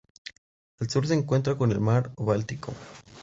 Al 0.79 0.89
sur 0.89 1.05
se 1.05 1.13
encuentra 1.13 1.55
con 1.59 1.71
el 1.71 1.79
Mar 1.79 2.11
Báltico. 2.17 2.73